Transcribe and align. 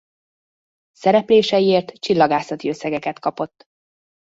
Szerepléseiért 0.91 1.91
csillagászati 1.99 2.69
összegeket 2.69 3.19
kapott. 3.19 3.65